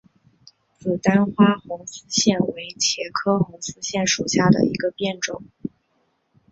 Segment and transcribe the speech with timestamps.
[0.79, 5.43] 紫单花红丝线为茄科红丝线属下的一个变种。